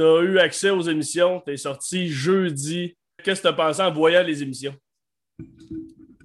[0.00, 2.96] tu as eu accès aux émissions, tu es sorti jeudi.
[3.22, 4.74] Qu'est-ce que tu as pensé en voyant les émissions?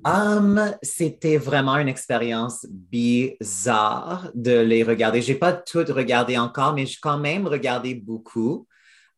[0.05, 5.21] Um, c'était vraiment une expérience bizarre de les regarder.
[5.21, 8.67] J'ai pas toutes regardé encore, mais j'ai quand même regardé beaucoup.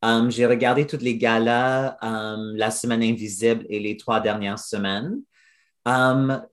[0.02, 5.22] Um, j'ai regardé toutes les galas, um, la semaine invisible et les trois dernières semaines.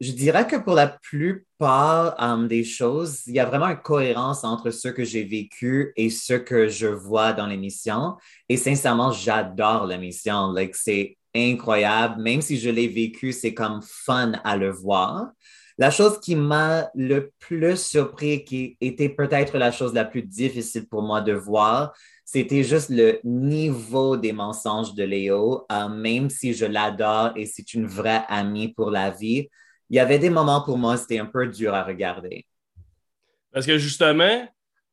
[0.00, 4.70] Je dirais que pour la plupart des choses, il y a vraiment une cohérence entre
[4.70, 8.16] ce que j'ai vécu et ce que je vois dans l'émission.
[8.48, 10.54] Et sincèrement, j'adore l'émission.
[10.72, 12.22] C'est incroyable.
[12.22, 15.32] Même si je l'ai vécu, c'est comme fun à le voir.
[15.76, 20.88] La chose qui m'a le plus surpris, qui était peut-être la chose la plus difficile
[20.88, 21.92] pour moi de voir,
[22.24, 25.66] c'était juste le niveau des mensonges de Léo.
[25.70, 29.48] Euh, même si je l'adore et c'est une vraie amie pour la vie,
[29.90, 32.46] il y avait des moments pour moi, c'était un peu dur à regarder.
[33.52, 34.48] Parce que justement,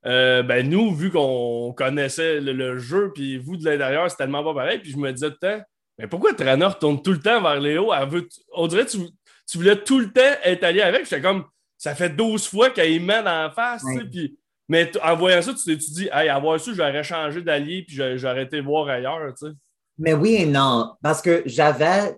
[0.05, 4.53] euh, ben nous, vu qu'on connaissait le, jeu, puis vous de l'intérieur, c'est tellement pas
[4.53, 5.63] pareil, puis je me disais tout le temps,
[5.97, 7.91] mais pourquoi Trana tourne tout le temps vers Léo?
[8.53, 8.97] on dirait que tu,
[9.57, 11.03] voulais tout le temps être allié avec.
[11.05, 11.45] J'étais comme,
[11.77, 13.83] ça fait 12 fois qu'elle met en face.
[14.67, 18.43] mais en voyant ça, tu t'es dit, hey, avoir ça, j'aurais changé d'allié puis j'aurais
[18.43, 19.33] été voir ailleurs.
[19.97, 22.15] Mais oui et non, parce que j'avais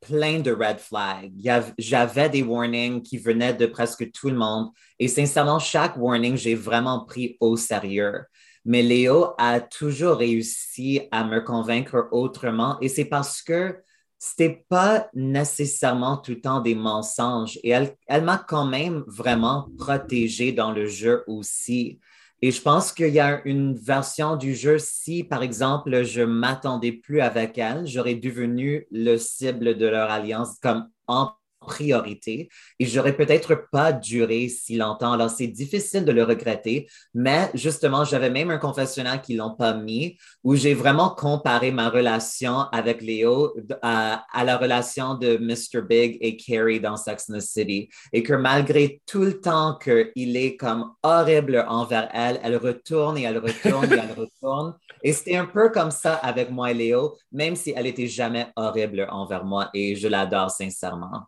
[0.00, 1.32] plein de red flags.
[1.78, 4.70] J'avais des warnings qui venaient de presque tout le monde.
[4.98, 8.22] Et sincèrement, chaque warning, j'ai vraiment pris au sérieux.
[8.64, 13.76] Mais Léo a toujours réussi à me convaincre autrement et c'est parce que
[14.18, 20.52] c'était pas nécessairement tout le temps des mensonges et elle, m'a quand même vraiment protégée
[20.52, 22.00] dans le jeu aussi.
[22.42, 26.92] Et je pense qu'il y a une version du jeu, si par exemple je m'attendais
[26.92, 31.32] plus avec elle, j'aurais devenu le cible de leur alliance comme en
[31.66, 35.12] priorité et j'aurais peut-être pas duré si longtemps.
[35.12, 39.74] Alors, c'est difficile de le regretter, mais justement, j'avais même un confessionnal qui l'ont pas
[39.74, 45.82] mis où j'ai vraiment comparé ma relation avec Léo à, la relation de Mr.
[45.82, 50.36] Big et Carrie dans Sex and the City et que malgré tout le temps qu'il
[50.36, 54.74] est comme horrible envers elle, elle retourne et elle retourne et elle retourne.
[55.02, 58.48] Et c'était un peu comme ça avec moi et Léo, même si elle était jamais
[58.56, 61.26] horrible envers moi et je l'adore sincèrement.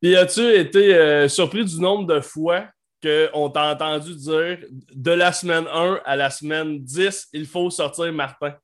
[0.00, 2.66] Puis as-tu été euh, surpris du nombre de fois
[3.02, 4.58] qu'on t'a entendu dire
[4.94, 8.54] de la semaine 1 à la semaine 10, il faut sortir Martin?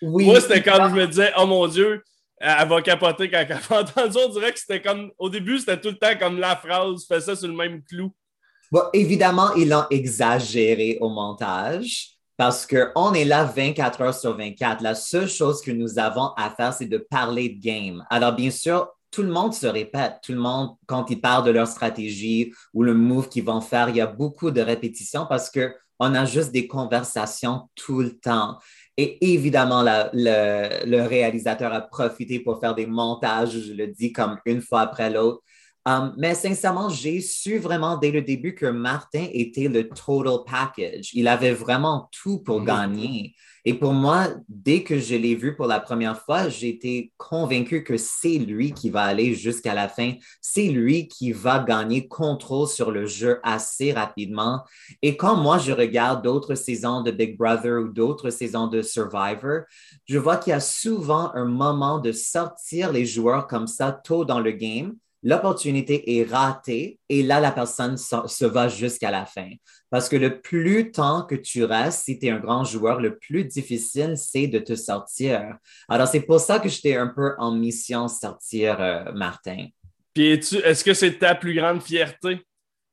[0.00, 0.24] Oui.
[0.24, 2.02] Moi, c'était quand je me disais, oh mon Dieu,
[2.38, 4.18] elle va capoter quand elle va entendu.
[4.26, 7.20] On dirait que c'était comme, au début, c'était tout le temps comme la phrase, fais
[7.20, 8.12] ça sur le même clou.
[8.70, 14.82] Bon, évidemment, ils l'ont exagéré au montage parce qu'on est là 24 heures sur 24.
[14.82, 18.04] La seule chose que nous avons à faire, c'est de parler de game.
[18.10, 20.14] Alors, bien sûr, tout le monde se répète.
[20.22, 23.90] Tout le monde, quand ils parlent de leur stratégie ou le move qu'ils vont faire,
[23.90, 28.58] il y a beaucoup de répétitions parce qu'on a juste des conversations tout le temps.
[28.96, 34.62] Et évidemment, le, réalisateur a profité pour faire des montages, je le dis comme une
[34.62, 35.42] fois après l'autre.
[35.84, 41.10] Um, mais sincèrement, j'ai su vraiment dès le début que Martin était le total package.
[41.12, 42.66] Il avait vraiment tout pour mm-hmm.
[42.66, 43.34] gagner.
[43.64, 47.96] Et pour moi, dès que je l'ai vu pour la première fois, j'étais convaincu que
[47.96, 50.14] c'est lui qui va aller jusqu'à la fin.
[50.40, 54.62] C'est lui qui va gagner contrôle sur le jeu assez rapidement.
[55.00, 59.62] Et quand moi, je regarde d'autres saisons de Big Brother ou d'autres saisons de Survivor,
[60.06, 64.24] je vois qu'il y a souvent un moment de sortir les joueurs comme ça tôt
[64.24, 69.50] dans le game l'opportunité est ratée et là, la personne se, va jusqu'à la fin.
[69.90, 73.18] Parce que le plus temps que tu restes, si tu es un grand joueur, le
[73.18, 75.56] plus difficile, c'est de te sortir.
[75.88, 79.66] Alors, c'est pour ça que j'étais un peu en mission sortir, euh, Martin.
[80.14, 82.44] Puis, est-ce que c'est ta plus grande fierté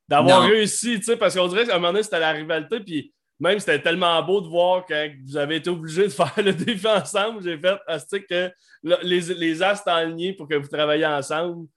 [0.08, 3.14] d'avoir réussi, tu sais, parce qu'on dirait qu'à un moment donné, c'était la rivalité, puis
[3.40, 6.88] même c'était tellement beau de voir que vous avez été obligé de faire le défi
[6.88, 7.44] ensemble.
[7.44, 8.52] J'ai fait, que
[9.04, 11.68] les, les as sont alignés pour que vous travailliez ensemble?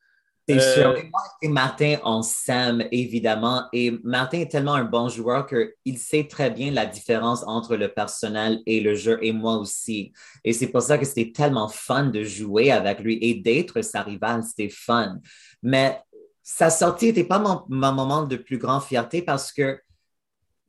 [0.60, 0.90] C'est sûr.
[0.90, 3.64] Euh, moi et Martin, on s'aime évidemment.
[3.72, 7.88] Et Martin est tellement un bon joueur qu'il sait très bien la différence entre le
[7.88, 10.12] personnel et le jeu, et moi aussi.
[10.44, 14.02] Et c'est pour ça que c'était tellement fun de jouer avec lui et d'être sa
[14.02, 14.42] rivale.
[14.42, 15.18] C'était fun.
[15.62, 16.00] Mais
[16.42, 19.80] sa sortie n'était pas mon, mon, moment de plus grande fierté parce que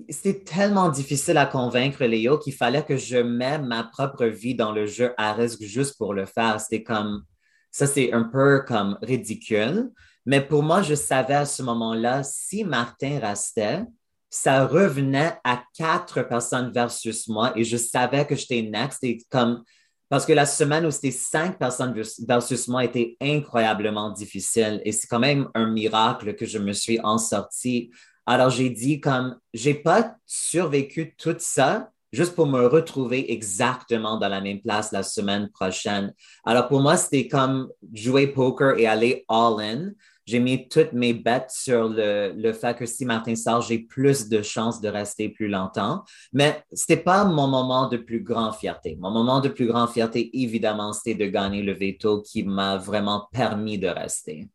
[0.10, 4.72] c'était tellement difficile à convaincre Léo qu'il fallait que je mette ma propre vie dans
[4.72, 6.60] le jeu à risque juste pour le faire.
[6.60, 7.24] C'était comme
[7.74, 9.92] ça, c'est un peu comme ridicule.
[10.28, 13.84] Mais pour moi, je savais à ce moment-là, si Martin restait,
[14.30, 19.04] ça revenait à quatre personnes versus moi et je savais que j'étais next.
[19.04, 19.64] Et comme,
[20.08, 25.08] parce que la semaine où c'était cinq personnes versus moi était incroyablement difficile et c'est
[25.08, 27.92] quand même un miracle que je me suis en sortie.
[28.28, 34.30] Alors j'ai dit comme, j'ai pas survécu tout ça, juste pour me retrouver exactement dans
[34.30, 36.14] la même place la semaine prochaine.
[36.46, 39.92] Alors pour moi, c'était comme jouer poker et aller all-in.
[40.26, 44.42] J'ai mis toutes mes bêtes sur le, fait que si Martin sort, j'ai plus de
[44.42, 46.04] chances de rester plus longtemps.
[46.32, 48.96] Mais c'était pas mon moment de plus grande fierté.
[49.02, 53.28] Mon moment de plus grande fierté, évidemment, c'était de gagner le veto qui m'a vraiment
[53.34, 54.48] permis de rester.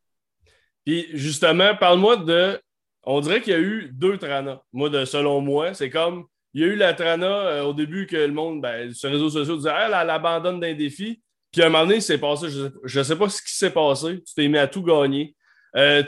[0.87, 2.59] Puis justement, parle-moi de.
[3.03, 4.63] On dirait qu'il y a eu deux Trana.
[4.73, 6.25] Moi, selon moi, c'est comme.
[6.55, 9.15] Il y a eu la Trana euh, au début que le monde, ben, sur les
[9.15, 11.21] réseaux sociaux, disait elle, elle abandonne d'un défi.
[11.53, 13.71] Puis à un moment donné, il s'est passé, je ne sais pas ce qui s'est
[13.71, 14.23] passé.
[14.27, 15.35] Tu t'es mis à tout gagner.
[15.77, 16.03] Euh,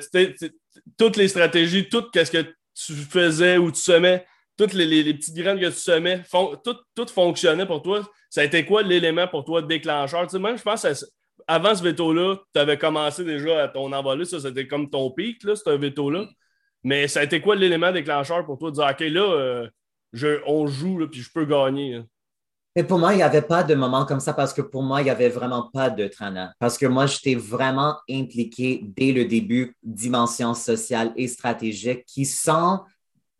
[0.98, 4.25] toutes les stratégies, tout ce que tu faisais ou tu semais,
[4.56, 6.22] toutes les, petites graines que tu semais,
[6.64, 8.08] tout, fonctionnait pour toi.
[8.28, 10.25] Ça a été quoi l'élément pour toi déclencheur?
[10.25, 10.87] Tu sais, même, je pense,
[11.46, 14.25] avant ce veto-là, tu avais commencé déjà à ton envolée.
[14.25, 16.26] Ça, c'était comme ton pic, là, un veto-là.
[16.82, 19.69] Mais ça a été quoi l'élément déclencheur pour toi de dire, OK, là, euh,
[20.12, 22.02] je, on joue, là, puis je peux gagner?
[22.76, 25.00] Mais pour moi, il n'y avait pas de moment comme ça parce que pour moi,
[25.00, 26.50] il n'y avait vraiment pas de traîneur.
[26.60, 32.80] Parce que moi, j'étais vraiment impliqué dès le début, dimension sociale et stratégique, qui sont,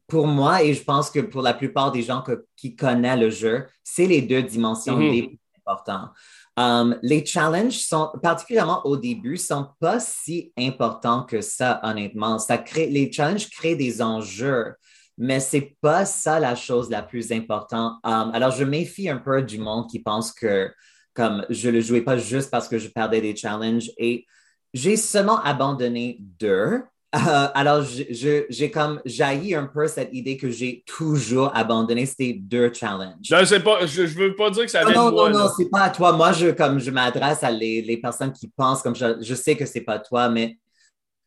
[0.08, 2.25] pour moi, et je pense que pour la plupart des gens
[2.56, 5.12] qui connaissent le jeu, c'est les deux dimensions mm-hmm.
[5.12, 6.11] les plus importantes.
[6.56, 12.40] Um, les challenges sont, particulièrement au début, sont pas si importants que ça, honnêtement.
[12.40, 14.75] Ça crée, les challenges créent des enjeux
[15.20, 17.99] mais c'est pas ça la chose la plus importante.
[18.02, 20.70] Um, alors, je méfie un peu du monde qui pense que
[21.12, 24.25] comme je le jouais pas juste parce que je perdais des challenges et
[24.72, 26.82] j'ai seulement abandonné deux.
[27.12, 32.73] Euh, alors, j'ai comme jailli un peu cette idée que j'ai toujours abandonné ces deux
[32.73, 33.16] challenges.
[33.25, 35.31] Je sais pas, je, veux pas dire que ça vient non, de moi.
[35.31, 36.12] Non, non, c'est pas à toi.
[36.12, 39.56] Moi, je, comme je m'adresse à les, les, personnes qui pensent comme je, je sais
[39.56, 40.60] que c'est pas toi, mais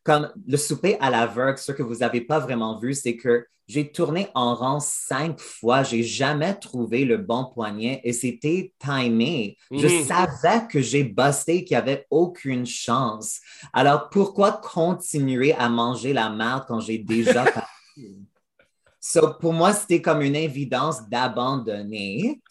[0.04, 3.92] comme le souper à l'aveugle, ce que vous n'avez pas vraiment vu, c'est que j'ai
[3.92, 5.84] tourné en rang cinq fois.
[5.84, 9.58] J'ai jamais trouvé le bon poignet et c'était timé.
[9.72, 10.06] Je mhm.
[10.06, 13.40] savais que j'ai busté, qu'il n'y avait aucune chance.
[13.72, 18.28] Alors, pourquoi continuer à manger la merde quand j'ai déjà parti?
[19.00, 22.42] So, pour moi, c'était comme une évidence d'abandonner.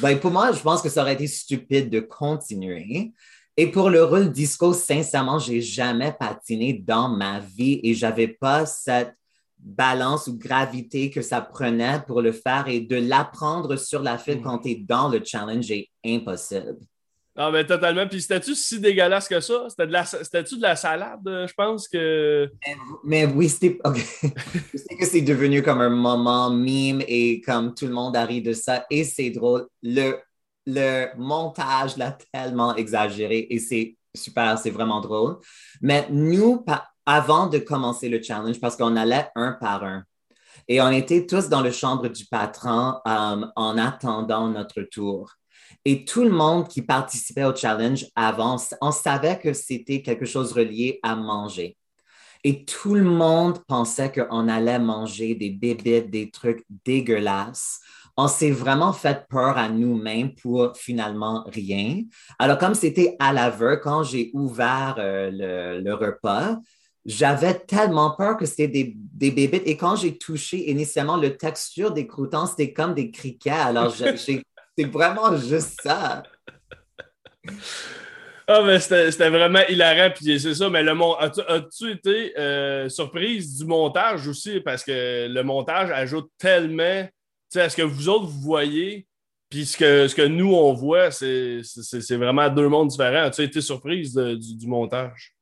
[0.00, 3.12] Ben, pour moi, je pense que ça aurait été stupide de continuer.
[3.56, 8.66] Et pour le rôle disco, sincèrement, j'ai jamais patiné dans ma vie et j'avais pas
[8.66, 9.14] cette
[9.58, 14.42] balance ou gravité que ça prenait pour le faire et de l'apprendre sur la file
[14.42, 16.76] quand tu es dans le challenge est impossible.
[17.36, 18.06] Non, mais totalement.
[18.06, 19.66] Puis c'était-tu si dégueulasse que ça?
[19.68, 22.50] C'était de la, c'était-tu de la salade, je pense que.
[23.04, 23.78] Mais, oui, c'était.
[24.72, 28.44] je sais que c'est devenu comme un moment mime et comme tout le monde arrive
[28.44, 29.66] de ça et c'est drôle.
[29.82, 30.16] Le
[30.66, 35.38] le montage l'a tellement exagéré et c'est super, c'est vraiment drôle.
[35.80, 36.64] Mais nous,
[37.04, 40.04] avant de commencer le challenge, parce qu'on allait un par un,
[40.68, 45.32] et on était tous dans le chambre du patron euh, en attendant notre tour.
[45.84, 50.52] Et tout le monde qui participait au challenge avant, on savait que c'était quelque chose
[50.52, 51.76] relié à manger.
[52.42, 57.80] Et tout le monde pensait qu'on allait manger des bébés, des trucs dégueulasses
[58.16, 62.02] on s'est vraiment fait peur à nous-mêmes pour finalement rien.
[62.38, 66.56] Alors, comme c'était à l'aveu, quand j'ai ouvert euh, le, repas,
[67.04, 69.66] j'avais tellement peur que c'était des, des bébites.
[69.66, 73.50] Et quand j'ai touché initialement le texture des croutons, c'était comme des criquets.
[73.50, 74.42] Alors, c'est
[74.86, 76.22] vraiment juste ça.
[78.48, 80.70] Ah, mais c'était vraiment hilarant, puis c'est ça.
[80.70, 80.92] Mais le
[81.52, 84.60] as-tu été euh, surprise du montage aussi?
[84.60, 87.08] Parce que le montage ajoute tellement
[87.56, 89.06] est-ce que vous autres, vous voyez,
[89.48, 91.62] puis ce que, ce que nous, on voit, c'est
[92.10, 93.24] vraiment deux mondes différents.
[93.24, 95.36] As-tu été surprise du, montage?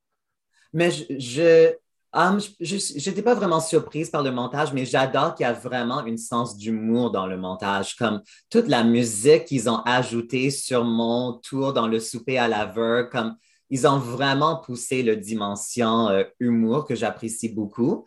[0.72, 1.72] Mais je,
[2.12, 6.56] je pas vraiment surprise par le montage, mais j'adore qu'il y a vraiment une sens
[6.56, 11.88] d'humour dans le montage, comme toute la musique qu'ils ont ajoutée sur mon tour dans
[11.88, 13.36] le souper à l'aveugle, comme
[13.70, 18.04] ils ont vraiment poussé le dimension euh, humour que j'apprécie beaucoup.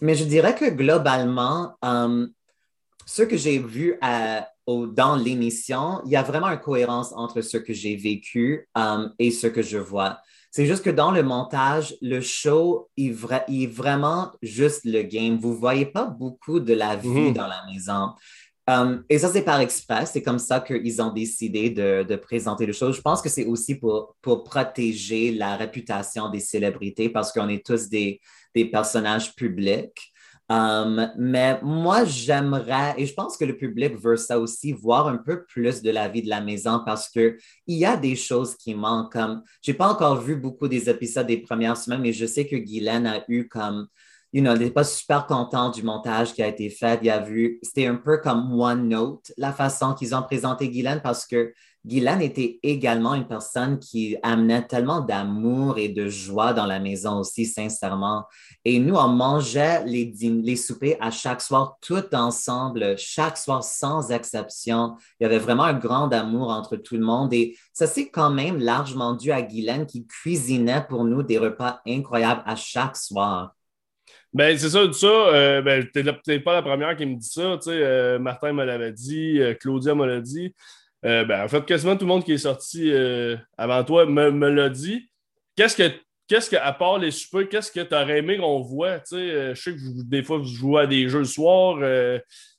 [0.00, 1.74] Mais je dirais que globalement,
[3.08, 3.98] ce que j'ai vu
[4.66, 9.30] dans l'émission, il y a vraiment une cohérence entre ce que j'ai vécu um, et
[9.30, 10.18] ce que je vois.
[10.50, 13.16] C'est juste que dans le montage, le show il,
[13.48, 15.38] est vraiment juste le game.
[15.38, 17.32] Vous ne voyez pas beaucoup de la vie mhm.
[17.32, 18.10] dans la maison.
[18.66, 20.04] Um, et ça, c'est par exprès.
[20.04, 22.92] C'est comme ça qu'ils ont décidé de, présenter le show.
[22.92, 27.64] Je pense que c'est aussi pour, pour protéger la réputation des célébrités parce qu'on est
[27.64, 28.20] tous des,
[28.54, 30.12] des personnages publics.
[30.50, 35.18] Um, mais moi, j'aimerais, et je pense que le public veut ça aussi, voir un
[35.18, 37.36] peu plus de la vie de la maison parce qu'il
[37.66, 39.12] y a des choses qui manquent.
[39.12, 42.56] Comme, j'ai pas encore vu beaucoup des épisodes des premières semaines, mais je sais que
[42.56, 43.88] Guylaine a eu comme
[44.32, 47.00] you know, n'était pas super content du montage qui a été fait.
[47.02, 51.00] Il a vu, c'était un peu comme One Note, la façon qu'ils ont présenté Guylaine,
[51.02, 51.52] parce que
[51.88, 57.18] Guylaine était également une personne qui amenait tellement d'amour et de joie dans la maison
[57.20, 58.26] aussi, sincèrement.
[58.64, 64.10] Et nous, on mangeait les, les soupers à chaque soir, tout ensemble, chaque soir sans
[64.10, 64.96] exception.
[65.18, 67.32] Il y avait vraiment un grand amour entre tout le monde.
[67.32, 71.80] Et ça, c'est quand même largement dû à Guylaine qui cuisinait pour nous des repas
[71.86, 73.54] incroyables à chaque soir.
[74.34, 75.06] Ben, c'est ça, ça.
[75.06, 77.58] Euh, ben, t'es pas la première qui me dit ça.
[77.68, 80.54] Euh, Martin me l'avait dit, euh, Claudia me l'a dit.
[81.04, 84.48] Euh, ben, en fait, quasiment tout le monde qui est sorti euh, avant toi me,
[84.48, 85.08] l'a dit.
[85.56, 85.90] Qu'est-ce que,
[86.26, 89.00] qu'est-ce que, à part les super, qu'est-ce que tu aurais aimé qu'on voit?
[89.12, 89.78] Euh, je sais que
[90.08, 91.78] des fois, vous jouez à des jeux le soir.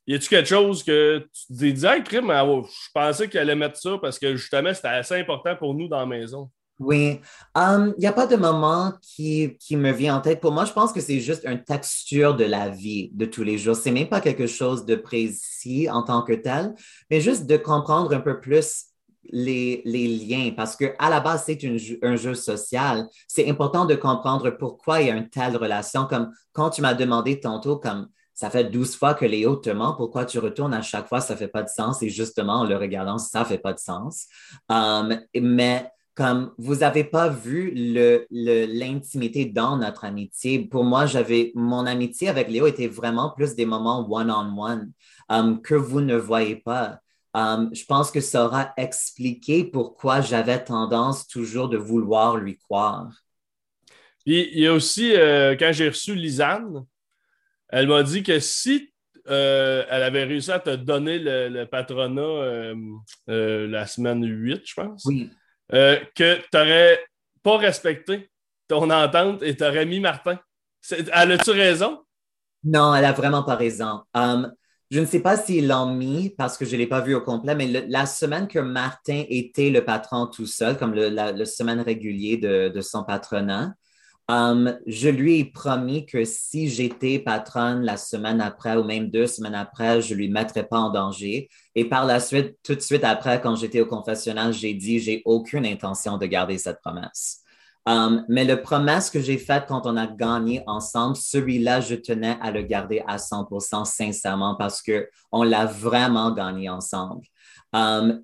[0.07, 3.77] y a-tu quelque chose que tu te dis, hey, ah, je pensais qu'elle allait mettre
[3.77, 6.49] ça parce que justement, c'était assez important pour nous dans la maison?
[6.79, 7.19] Oui.
[7.55, 10.39] Il um, n'y a pas de moment qui, me vient en tête.
[10.39, 13.57] Pour moi, je pense que c'est juste une texture de la vie de tous les
[13.57, 13.75] jours.
[13.75, 16.73] C'est même pas quelque chose de précis en tant que tel,
[17.11, 18.85] mais juste de comprendre un peu plus
[19.31, 21.59] les, liens parce que à la base, c'est
[22.01, 23.07] un jeu social.
[23.27, 26.05] C'est important de comprendre pourquoi il y a une telle relation.
[26.05, 29.95] Comme quand tu m'as demandé tantôt, comme ça fait 12 fois que Léo te ment,
[29.95, 32.01] pourquoi tu retournes à chaque fois, ça fait pas de sens?
[32.01, 34.27] Et justement, en le regardant, ça fait pas de sens.
[34.69, 37.71] Um, mais comme vous n'avez pas vu
[38.29, 40.67] l'intimité dans notre amitié.
[40.67, 44.91] Pour moi, j'avais mon amitié avec Léo était vraiment plus des moments one-on-one
[45.29, 46.99] um, que vous ne voyez pas.
[47.33, 53.09] Um, je pense que ça aura expliqué pourquoi j'avais tendance toujours de vouloir lui croire.
[54.25, 56.85] Puis il y a aussi, euh, quand j'ai reçu Lisanne,
[57.69, 58.91] elle m'a dit que si
[59.29, 62.75] euh, elle avait réussi à te donner le, patronat euh,
[63.69, 65.05] la semaine 8, je pense.
[65.05, 65.29] Oui.
[65.73, 66.99] Euh, que tu n'aurais
[67.43, 68.29] pas respecté
[68.67, 70.39] ton entente et tu aurais mis Martin.
[70.91, 71.99] Elle a-tu raison?
[72.63, 74.01] Non, elle a vraiment pas raison.
[74.13, 74.51] Um,
[74.91, 77.21] je ne sais pas s'ils l'ont mis parce que je ne l'ai pas vu au
[77.21, 81.79] complet, mais la semaine que Martin était le patron tout seul, comme le, la, semaine
[81.79, 83.73] régulière de, de, son patronat,
[84.29, 89.25] Um, je lui ai promis que si j'étais patronne la semaine après ou même deux
[89.25, 91.49] semaines après, je ne lui mettrais pas en danger.
[91.73, 95.23] Et par la suite, tout de suite après, quand j'étais au confessionnal, j'ai dit, j'ai
[95.25, 97.39] aucune intention de garder cette promesse.
[97.87, 102.37] Um, mais le promesse que j'ai faite quand on a gagné ensemble, celui-là, je tenais
[102.39, 107.25] à le garder à 100% sincèrement parce qu'on l'a vraiment gagné ensemble.
[107.73, 108.21] Um,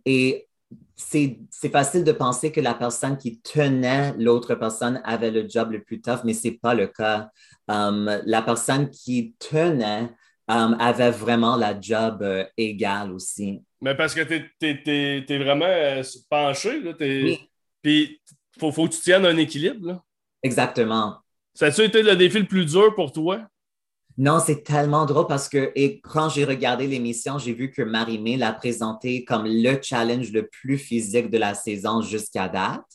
[0.96, 5.84] c'est facile de penser que la personne qui tenait l'autre personne avait le job le
[5.84, 7.30] plus tough, mais ce n'est pas le cas.
[7.68, 10.10] Um, la personne qui tenait
[10.48, 13.62] um, avait vraiment la job euh, égale aussi.
[13.82, 16.82] Mais parce que tu es, vraiment euh, penché,
[17.82, 18.22] puis
[18.56, 20.04] il faut, faut, que tu tiennes un équilibre.
[20.42, 21.18] Exactement.
[21.54, 23.48] Ça a-tu été le défi le plus dur pour toi?
[24.18, 28.38] Non, c'est tellement drôle parce que et quand j'ai regardé l'émission, j'ai vu que Marie-Mé
[28.38, 32.86] l'a présenté comme le challenge le plus physique de la saison jusqu'à date.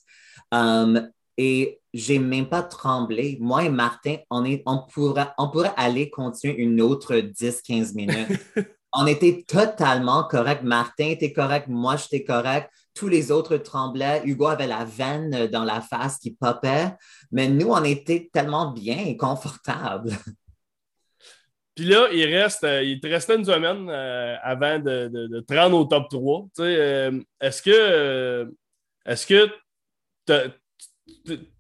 [0.51, 3.37] Um, et j'ai même pas tremblé.
[3.41, 8.41] Moi et Martin, on, est, on, pourrait, on pourrait aller continuer une autre 10-15 minutes.
[8.95, 10.63] on était totalement correct.
[10.63, 12.71] Martin était correct, moi j'étais correct.
[12.95, 14.23] Tous les autres tremblaient.
[14.25, 16.95] Hugo avait la veine dans la face qui popait.
[17.31, 20.17] Mais nous, on était tellement bien et confortables.
[21.81, 25.55] Puis là, il, reste, euh, il te restait une semaine euh, avant de, de, te
[25.55, 26.47] rendre au top 3.
[26.59, 28.47] Euh, est-ce que
[29.07, 29.49] est-ce que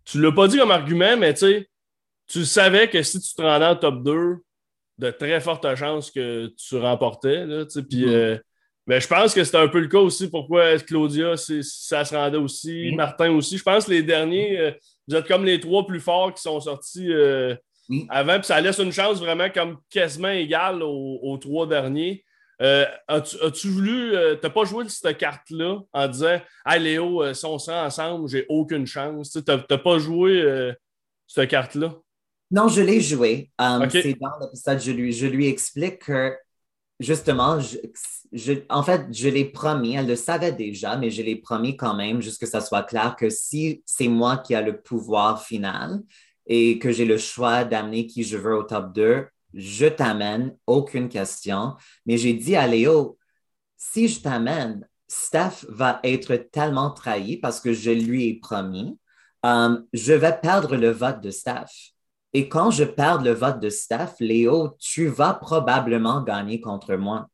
[0.04, 3.70] tu ne l'as pas dit comme argument, mais tu savais que si tu te rendais
[3.70, 4.36] au top 2,
[4.98, 7.46] de très fortes chances que tu remportais.
[7.46, 8.40] Là, puis, mm-hmm.
[8.88, 12.36] mais je pense que c'était un peu le cas aussi pourquoi Claudia, ça se rendait
[12.36, 12.94] aussi, mm-hmm.
[12.94, 13.56] Martin aussi.
[13.56, 14.74] Je pense que les derniers,
[15.08, 17.08] vous êtes comme les trois plus forts qui sont sortis
[18.08, 22.24] avant, puis ça laisse une chance vraiment comme quasiment égale aux, trois derniers.
[22.62, 27.46] Euh, as-tu, voulu, euh, t'as pas joué cette carte-là en disant Hey Léo, euh, si
[27.46, 29.32] on se rend ensemble, j'ai aucune chance.
[29.32, 30.72] Tu n'as pas joué
[31.26, 31.94] cette carte-là?
[32.50, 33.50] Non, je l'ai joué.
[33.58, 36.34] Um, c'est dans l'épisode, je lui, je lui explique que
[36.98, 41.76] justement, je, en fait, je l'ai promis, elle le savait déjà, mais je l'ai promis
[41.76, 45.42] quand même, juste que ça soit clair que si c'est moi qui a le pouvoir
[45.42, 46.00] final,
[46.50, 51.08] et que j'ai le choix d'amener qui je veux au top 2, je t'amène, aucune
[51.08, 51.76] question.
[52.06, 53.18] Mais j'ai dit à Léo,
[53.76, 58.98] si je t'amène, Steph va être tellement trahi parce que je lui ai promis,
[59.44, 61.92] um, je vais perdre le vote de Steph.
[62.32, 67.28] Et quand je perds le vote de Steph, Léo, tu vas probablement gagner contre moi.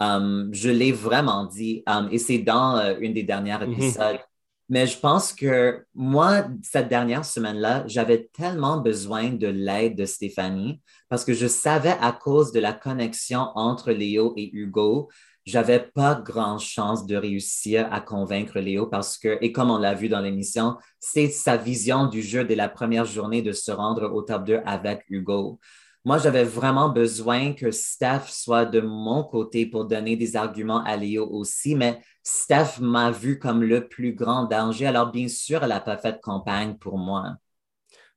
[0.00, 1.82] Um, je l'ai vraiment dit.
[1.86, 3.74] Um, et c'est dans euh, une des dernières mhm.
[3.74, 4.20] épisodes.
[4.68, 10.80] Mais je pense que moi, cette dernière semaine-là, j'avais tellement besoin de l'aide de Stéphanie
[11.08, 15.08] parce que je savais à cause de la connexion entre Léo et Hugo,
[15.44, 19.94] j'avais pas grand chance de réussir à convaincre Léo parce que, et comme on l'a
[19.94, 24.12] vu dans l'émission, c'est sa vision du jeu dès la première journée de se rendre
[24.12, 25.60] au top 2 avec Hugo.
[26.06, 30.96] Moi, j'avais vraiment besoin que Steph soit de mon côté pour donner des arguments à
[30.96, 34.86] Léo aussi, mais Steph m'a vu comme le plus grand danger.
[34.86, 37.34] Alors, bien sûr, elle n'a pas fait de campagne pour moi.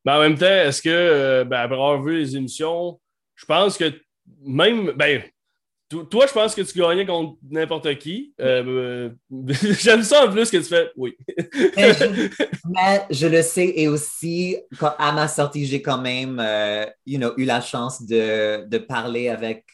[0.05, 3.01] Mais en même temps, est-ce que, euh, ben, après avoir vu les émissions,
[3.33, 3.91] je pense que
[4.45, 5.23] même, ben,
[5.89, 8.33] toi, je pense que tu gagnais contre n'importe qui.
[8.39, 9.09] Euh, euh,
[9.79, 11.17] j'aime ça en plus que tu fais oui.
[12.67, 14.57] mais, je, le sais et aussi,
[14.99, 19.29] à ma sortie, j'ai quand même euh, you know, eu la chance de, de parler
[19.29, 19.65] avec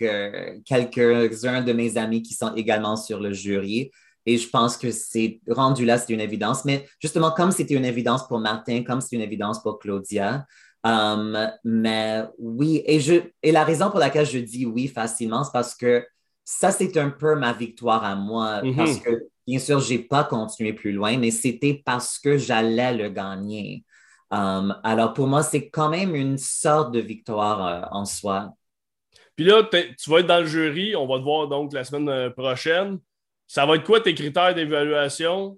[0.65, 3.91] quelques-uns de mes amis qui sont également sur le jury.
[4.25, 6.65] Et je pense que c'est rendu là, c'est une évidence.
[6.65, 10.45] Mais justement, comme c'était une évidence pour Martin, comme c'est une évidence pour Claudia,
[10.85, 15.51] Um, mais oui, et, je, et la raison pour laquelle je dis oui facilement, c'est
[15.51, 16.05] parce que
[16.43, 18.61] ça, c'est un peu ma victoire à moi.
[18.61, 18.75] Mm-hmm.
[18.75, 19.09] Parce que,
[19.47, 23.83] bien sûr, je n'ai pas continué plus loin, mais c'était parce que j'allais le gagner.
[24.29, 28.53] Um, alors, pour moi, c'est quand même une sorte de victoire euh, en soi.
[29.35, 30.95] Puis là, tu vas être dans le jury.
[30.95, 32.99] On va te voir donc la semaine euh, prochaine.
[33.47, 35.57] Ça va être quoi tes critères d'évaluation?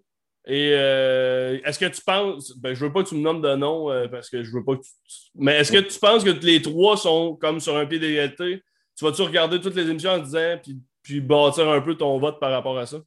[0.50, 3.54] Et euh, est-ce que tu penses, ben, je veux pas que tu me nommes de
[3.56, 4.90] nom euh, parce que je veux pas que tu...
[5.36, 8.64] Mais est-ce que tu penses que les trois sont comme sur un pied d'égalité?
[8.96, 12.40] Tu vas-tu regarder toutes les émissions en disant, puis, puis bâtir un peu ton vote
[12.40, 12.98] par rapport à ça?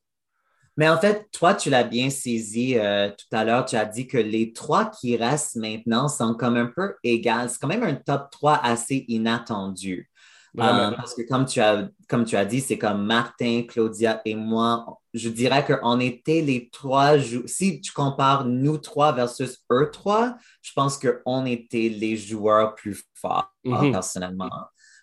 [0.77, 3.65] Mais en fait, toi, tu l'as bien saisi euh, tout à l'heure.
[3.65, 7.49] Tu as dit que les trois qui restent maintenant sont comme un peu égales.
[7.49, 10.10] C'est quand même un top 3 assez inattendu.
[10.59, 14.35] Euh, parce que comme tu as, comme tu as dit, c'est comme Martin, Claudia et
[14.35, 14.99] moi.
[15.15, 17.19] Je dirais qu'on était les trois.
[17.47, 23.03] Si tu compares nous trois versus eux trois, je pense qu'on était les joueurs plus
[23.15, 23.93] forts, mm-hmm.
[23.93, 24.51] personnellement.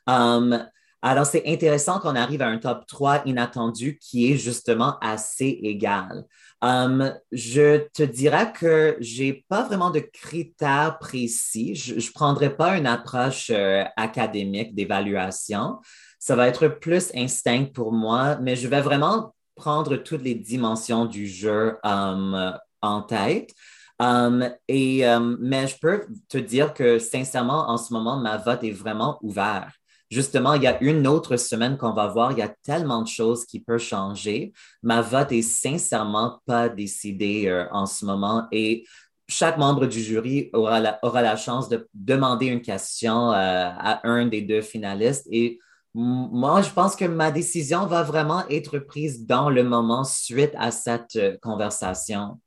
[0.06, 0.66] Um,
[1.02, 6.26] alors, c'est intéressant qu'on arrive à un top 3 inattendu qui est justement assez égal.
[6.62, 11.76] Um, je te dirais que j'ai pas vraiment de critères précis.
[11.76, 15.78] Je ne prendrai pas une approche euh, académique d'évaluation.
[16.18, 21.06] Ça va être plus instinct pour moi, mais je vais vraiment prendre toutes les dimensions
[21.06, 23.54] du jeu um, en tête.
[24.00, 25.06] Um, et,
[25.40, 29.70] mais je peux te dire que sincèrement, en ce moment, ma vote est vraiment ouverte
[30.10, 33.08] justement, il y a une autre semaine qu'on va voir, il y a tellement de
[33.08, 34.54] choses qui peuvent changer.
[34.84, 38.86] Ma vote est sincèrement pas décidée euh, en ce moment et
[39.30, 44.42] chaque membre du jury aura la, chance de demander une question euh, à un des
[44.42, 45.60] deux finalistes et
[46.00, 50.70] moi, je pense que ma décision va vraiment être prise dans le moment suite à
[50.70, 52.40] cette euh, conversation.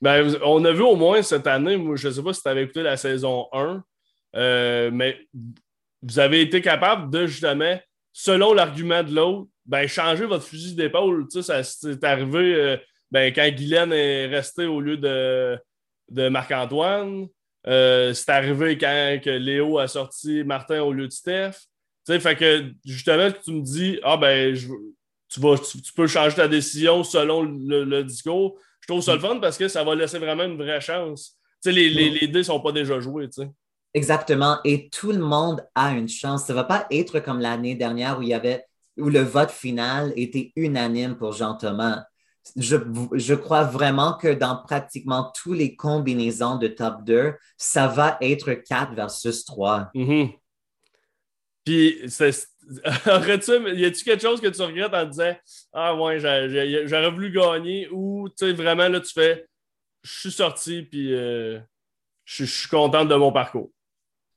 [0.00, 2.62] Ben, on a vu au moins cette année, je ne sais pas si tu avais
[2.62, 3.84] écouté la saison 1,
[4.90, 5.18] mais
[6.02, 7.78] vous avez été capable de justement,
[8.12, 11.26] selon l'argument de l'autre, ben, changer votre fusil d'épaule.
[11.30, 12.76] Tu sais, ça c'est arrivé euh,
[13.10, 15.58] ben, quand Guylaine est resté au lieu de,
[16.10, 17.26] de Marc-Antoine.
[17.66, 21.52] Euh, c'est arrivé quand que Léo a sorti Martin au lieu de Steph.
[22.06, 24.56] Tu sais, fait que justement, tu me dis, ah ben,
[25.28, 28.58] tu, vas, tu, peux changer ta décision selon le, discours.
[28.80, 31.38] Je trouve ça le fun parce que ça va laisser vraiment une vraie chance.
[31.62, 33.50] Tu sais, les, les, les dés ne sont pas déjà joués, tu sais.
[33.94, 34.58] Exactement.
[34.64, 36.44] Et tout le monde a une chance.
[36.44, 38.64] Ça ne va pas être comme l'année dernière où il y avait
[38.96, 42.04] où le vote final était unanime pour Jean-Thomas.
[42.56, 42.76] Je,
[43.12, 48.52] je, crois vraiment que dans pratiquement toutes les combinaisons de top 2, ça va être
[48.52, 49.90] 4 versus 3.
[49.94, 50.34] Mm-hmm.
[51.64, 55.36] Puis, y a-tu quelque chose que tu regrettes en disant
[55.72, 59.46] Ah, ouais, j'aurais voulu gagner ou tu sais, vraiment là, tu fais
[60.02, 61.60] Je suis sorti, puis euh,
[62.24, 63.70] je suis contente de mon parcours?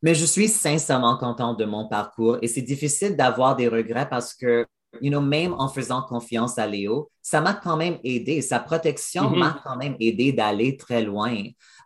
[0.03, 4.33] Mais je suis sincèrement contente de mon parcours et c'est difficile d'avoir des regrets parce
[4.33, 4.67] que,
[5.01, 8.41] you know, même en faisant confiance à Léo, ça m'a quand même aidé.
[8.41, 9.39] Sa protection mm-hmm.
[9.39, 11.33] m'a quand même aidé d'aller très loin.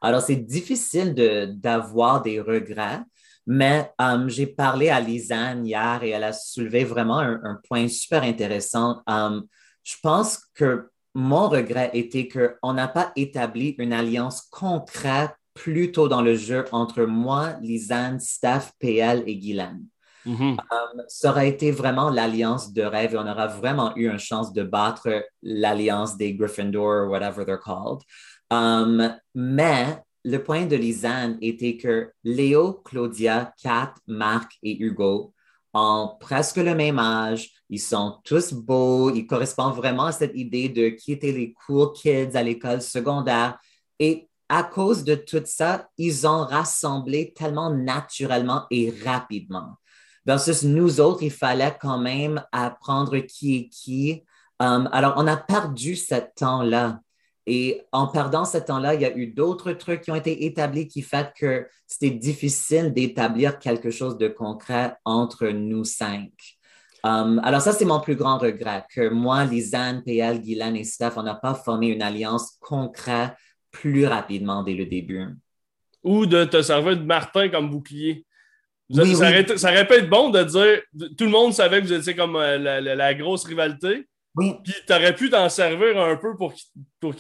[0.01, 1.13] Alors, c'est difficile
[1.62, 3.01] d'avoir des regrets,
[3.45, 8.23] mais um, j'ai parlé à Lisanne hier et elle a soulevé vraiment un, point super
[8.23, 9.01] intéressant.
[9.08, 9.45] Um,
[9.84, 16.07] je pense que mon regret était qu'on n'a pas établi une alliance concrète plus tôt
[16.07, 19.83] dans le jeu entre moi, Lisanne, Steph, PL et Guylaine.
[20.25, 20.57] Mm-hmm.
[20.57, 24.53] Um, ça aurait été vraiment l'alliance de rêve et on aura vraiment eu une chance
[24.53, 28.01] de battre l'alliance des Gryffindor, whatever they're called.
[28.51, 35.33] Um, mais le point de Lisanne était que Léo, Claudia, Kat, Marc et Hugo
[35.73, 37.49] ont presque le même âge.
[37.69, 39.09] Ils sont tous beaux.
[39.11, 43.57] Ils correspondent vraiment à cette idée de qui étaient les cool kids à l'école secondaire.
[43.99, 49.75] Et à cause de tout ça, ils ont rassemblé tellement naturellement et rapidement.
[50.25, 54.23] Versus nous autres, il fallait quand même apprendre qui est qui.
[54.60, 56.99] Um, alors, on a perdu ce temps-là.
[57.45, 60.89] Et en perdant ce temps-là, il y a eu d'autres trucs qui ont été établis
[60.89, 66.31] qui fait que c'était difficile d'établir quelque chose de concret entre nous cinq.
[67.05, 71.13] Um, alors ça, c'est mon plus grand regret, que moi, Lisanne, PL, Guylaine et Steph,
[71.15, 73.31] on n'a pas formé une alliance concrète
[73.71, 75.25] plus rapidement dès le début.
[76.03, 78.25] Ou de te servir de Martin comme bouclier.
[78.91, 80.82] ça, Aurait, pu être bon de dire,
[81.17, 85.15] tout le monde savait que vous étiez comme euh, la grosse rivalité, puis tu aurais
[85.15, 86.53] pu t'en servir un peu pour,
[86.99, 87.15] pour,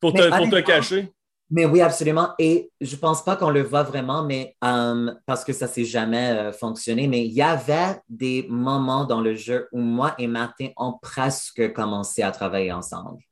[0.00, 1.12] pour, te, cacher.
[1.50, 2.30] Mais oui, absolument.
[2.38, 5.70] Et je ne pense pas qu'on le voit vraiment, mais euh, parce que ça ne
[5.70, 10.14] s'est jamais euh, fonctionné, mais il y avait des moments dans le jeu où moi
[10.18, 13.22] et Martin ont presque commencé à travailler ensemble.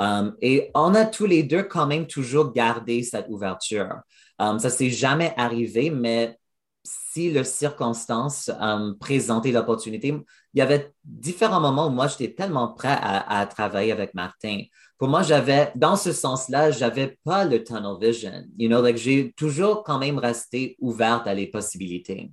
[0.00, 4.00] Euh, et on a tous les deux quand même toujours gardé cette ouverture.
[4.38, 6.38] ça ne s'est jamais arrivé, mais
[6.84, 12.68] si le circonstance euh, présentait l'opportunité, il y avait différents moments où moi, j'étais tellement
[12.68, 14.62] prêt à, travailler avec Martin.
[14.98, 18.44] Pour moi, j'avais, dans ce sens-là, j'avais pas le tunnel vision.
[18.58, 22.30] You know, like, j'ai toujours quand même resté ouverte à les possibilités.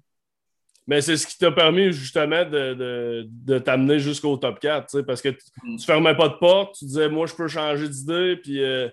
[0.92, 5.30] Mais c'est ce qui t'a permis justement de, de, t'amener jusqu'au top 4, parce que
[5.30, 5.80] tu ne mm.
[5.80, 8.90] fermais pas de porte, tu disais, moi, je peux changer d'idée, puis, euh,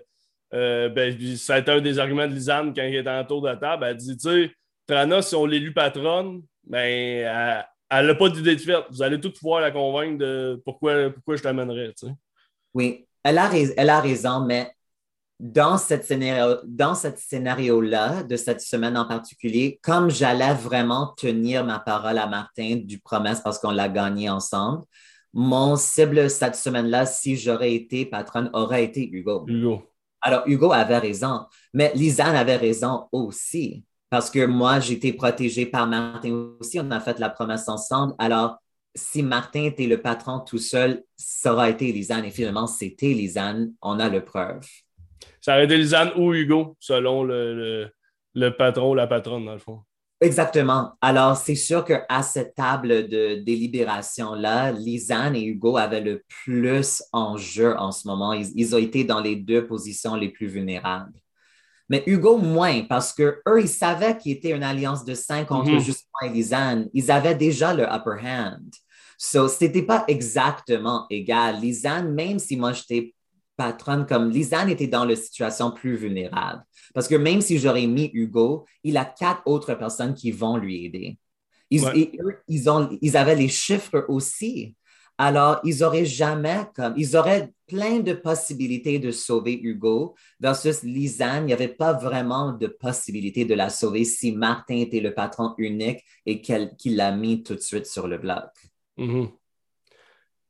[0.53, 3.41] euh, ben, ça a été un des arguments de Lisanne quand elle était en tour
[3.41, 3.85] de table.
[3.85, 4.51] Elle dit, tu sais,
[4.87, 8.77] Trana, si on l'élu patronne, ben, elle n'a pas d'idée de fait.
[8.91, 11.93] Vous allez tout pouvoir la convaincre de pourquoi, pourquoi je t'amènerais.
[12.73, 14.71] Oui, elle a, elle a raison, mais
[15.39, 21.63] dans cette scénario, dans cette scénario-là, de cette semaine en particulier, comme j'allais vraiment tenir
[21.63, 24.83] ma parole à Martin du promesse parce qu'on l'a gagné ensemble,
[25.33, 29.45] mon cible cette semaine-là, si j'aurais été patronne, aurait été Hugo.
[29.47, 29.83] Hugo.
[30.21, 33.85] Alors, Hugo avait raison, mais Lisanne avait raison aussi.
[34.09, 36.79] Parce que moi, j'ai été protégée par Martin aussi.
[36.79, 38.15] On a fait la promesse ensemble.
[38.17, 38.57] Alors,
[38.95, 42.25] si Martin était le patron tout seul, ça aurait été Lisanne.
[42.25, 43.73] Et finalement, c'était Lisanne.
[43.81, 44.67] On a le preuve.
[45.49, 47.89] Ça aurait été Lisanne ou Hugo, selon le,
[48.55, 49.79] patron ou la patronne, dans le fond.
[50.21, 50.93] Exactement.
[51.01, 57.35] Alors, c'est sûr qu'à cette table de délibération-là, Lisanne et Hugo avaient le plus en
[57.35, 58.33] jeu en ce moment.
[58.33, 61.19] ils, ont été dans les deux positions les plus vulnérables.
[61.89, 66.25] Mais Hugo, moins, parce qu'eux, ils savaient qu'il était une alliance de cinq entre mm
[66.25, 66.89] et Lisanne.
[66.93, 68.71] Ils avaient déjà le upper hand.
[69.17, 71.59] So, ce n'était pas exactement égal.
[71.59, 73.15] Lisanne, même si moi j'étais
[73.59, 76.63] patronne comme Lisanne était dans la situation plus vulnérable.
[76.93, 80.85] Parce que même si j'aurais mis Hugo, il a quatre autres personnes qui vont lui
[80.85, 81.19] aider.
[81.69, 84.77] ils, ont, ils avaient les chiffres aussi.
[85.17, 91.43] Alors, ils auraient jamais comme, ils auraient plein de possibilités de sauver Hugo versus Lisanne.
[91.43, 95.53] Il n'y avait pas vraiment de possibilité de la sauver si Martin était le patron
[95.57, 98.45] unique et qu'il l'a mis tout de suite sur le bloc.
[98.95, 99.25] Mm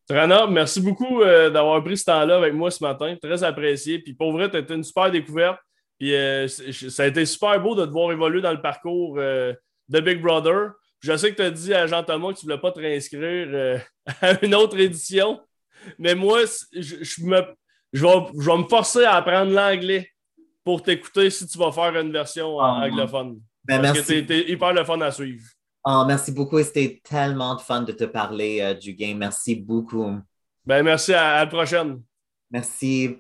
[0.10, 3.16] Trana, merci beaucoup euh, d'avoir pris ce temps-là avec moi ce matin.
[3.22, 4.00] Très apprécié.
[4.00, 5.60] Puis pour vrai, tu as été une super découverte.
[6.00, 9.54] Puis euh, ça a été super beau de te voir évoluer dans le parcours euh,
[9.88, 10.72] de Big Brother.
[11.00, 13.82] Je sais que tu as dit à Jean-Thomas que tu ne voulais pas te réinscrire
[14.22, 15.40] à une autre édition,
[15.98, 16.40] mais moi,
[16.74, 17.42] je, me,
[17.94, 20.10] je, vais, me forcer à apprendre l'anglais
[20.64, 23.40] pour t'écouter si tu vas faire une version ah, anglophone.
[23.64, 25.44] Ben, parce que tu hyper le fun à suivre.
[25.92, 26.62] Oh, merci beaucoup.
[26.62, 29.18] C'était tellement de fun de te parler euh, du game.
[29.18, 30.20] Merci beaucoup.
[30.64, 31.16] Ben, merci.
[31.16, 32.04] à la prochaine.
[32.52, 33.18] Merci.